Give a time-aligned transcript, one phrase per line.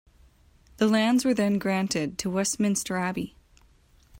[0.77, 3.35] The lands were then granted to Westminster Abbey.